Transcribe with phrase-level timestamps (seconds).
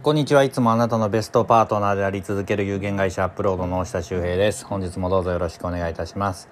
[0.00, 0.44] こんにちは。
[0.44, 4.64] いつもあなたのベストパートナーであり続ける有限会社アップロードの下修平です。
[4.64, 6.48] 本日もどうぞよろしくお願いいたします。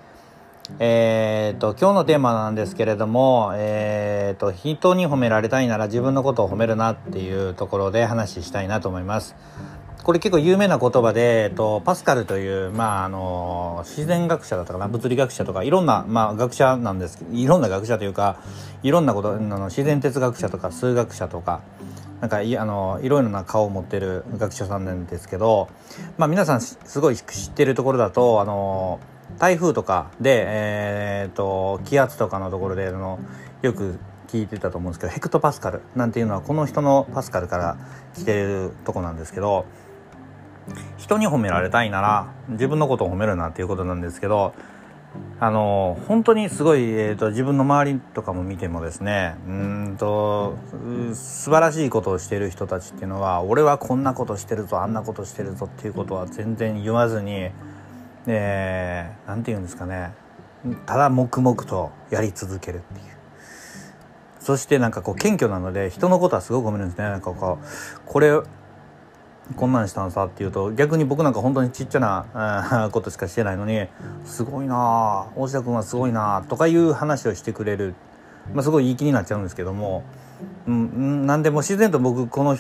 [0.81, 9.37] えーと今日のテーマなんですけれどもえーと人に褒められたいなら自分のことを褒めるなっていうところで話したいなと思います。
[10.03, 18.37] これ結構有名な言葉で、えっと、パスカルという、まあ、あの、自然学者だったかな、物理学者とか、いろんな、まあ、学者なんですいろんな学者というか、
[18.85, 21.63] いろんなこと、あの自然哲学者とか、数学者とか、
[22.27, 25.69] なんかいあのいろいろな顔を持ってる学者さんなんですけど、
[26.19, 28.99] まあ、皆さんすごい知ってるところだとあの
[29.39, 33.21] 台風とかで、えーと、気圧とかのところであの
[33.63, 37.79] よく聞いてたと思うんですけどヘクトパスカルなんていうのはこの人のパスカルから
[38.17, 39.65] 来てるとこなんですけど
[40.97, 44.53] 人に褒められたいなら自分のことを褒めるなっていうことなんですけど
[45.39, 50.57] あの本当にすごい、えーと、自分の周りとかも見てもですねうんと
[51.47, 57.51] 素晴らしいことをしている人たちっていうのは俺はこんなことしてるぞあんなことしてるぞっていうことは全然言わずに
[58.27, 60.13] 何、えー、て言うんですかね。
[60.87, 63.07] ただ黙々とやり続けるっていう。
[64.41, 67.05] そしてなんかこう謙虚なので人のことはすごく褒めるんですね。
[67.05, 68.41] なんかこうこれ
[69.55, 73.87] こんなんしたんさっていうと逆に僕なんか本当にちっちゃなことしかしてないのに
[74.25, 77.95] すごいな大下君はすごいなとかいう話をしてくれる、
[78.55, 80.05] まあ、すごいいい気になっちゃうんですけども、
[80.67, 82.57] うん、なんでも自然と僕この、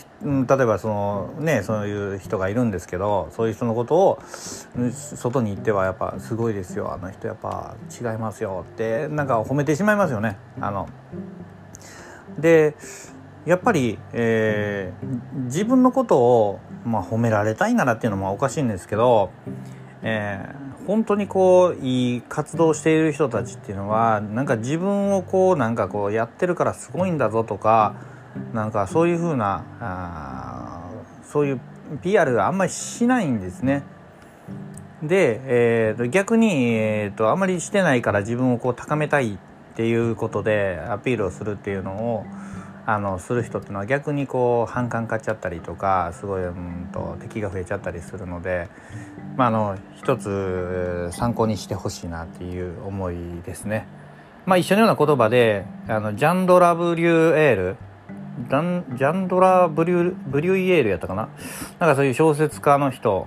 [0.47, 4.19] 例えばそのねそういう人がいるんですけどそういう人のことを
[4.91, 10.39] 外に行ってはやっぱすごいですよあの人やっぱ違いますよってなんか褒めてしまいますよね。
[10.61, 10.89] あの
[12.39, 12.75] で
[13.47, 19.31] やっぱり、えー、自分のことを、まあ、褒められたいならっていうのもおかしいんですけど、
[20.03, 27.95] えー、本当にこういい活動している人たちっていうのはなんか自分をこうなんかこうやってるからすごいんだぞとか
[28.53, 30.91] なんかそういうふうなあ
[31.25, 31.61] そういう
[32.03, 33.83] PR があんまりしないんですね。
[35.03, 39.39] で、えー、と逆に、えー、とあんまりしてないから自分をこう高めたいっ
[39.77, 42.25] ていうことでアピールをするっていうのを
[42.89, 48.69] あのする人っていうのは逆にこう反感買っちゃったりとかすごいうんと敵が増えちゃったりするので、
[49.37, 53.89] まあ、あの一つ参考にしてほしいなっていう思いですね。
[54.47, 57.77] まあ、一緒のような言葉であのジャンドラ・ブリュエール
[58.97, 61.29] ジャンドラブリュ・ブリュイエールやったかな？
[61.81, 63.27] なんかそういう小説家の人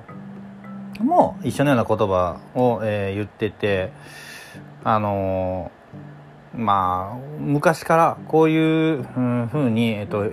[1.02, 3.92] も一緒のような言葉を、えー、言ってて
[4.86, 5.72] あの
[6.60, 9.04] まあ昔からこういう
[9.52, 10.32] ふうに、えっと、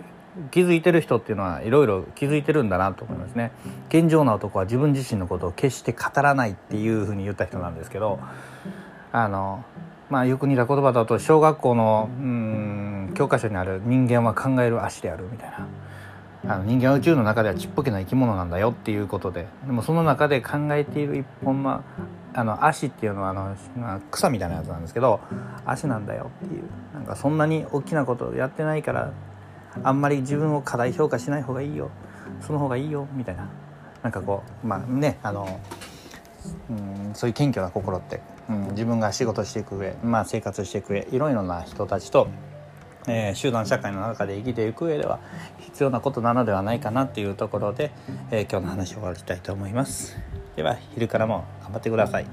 [0.50, 3.52] 気づいてる人っていうのはいろいろ気づいてるんだなと思いますね。
[3.88, 8.18] 健常な男は自分自身のことを決して語らないっていうふうに言った人なんですけど
[9.12, 9.64] あの
[10.10, 15.66] まあよく似た言葉だと小学校のうん教科書にある「人間は考える足である」みたいな。
[16.48, 21.82] あの人間は宇宙の中ではちっぽけな生き物なんだよっていうことででもその中で考えている一本の
[22.36, 23.56] あの足っていうのはあの
[24.10, 25.20] 草みたいなやつなんですけど
[25.64, 29.12] 足なんだよっていうなんかそんなに大きなことやってないから
[29.82, 31.90] あんまり自分を過大評価しない方がいいよ
[32.42, 33.48] その方がいいよみたいな
[34.02, 35.60] なんかこうまあねあの
[36.70, 38.20] うんそういう謙虚な心って、
[38.50, 42.28] うん、自分が仕事していく上、まあ、生活していく上いろいろな人たちと、
[43.08, 45.20] えー、集団社会の中で生きていく上では
[45.58, 47.92] 必要なことなのではないかなっていうところで、
[48.30, 50.45] えー、今日の話を終わりたいと思います。
[50.56, 52.26] では昼からも頑張ってください。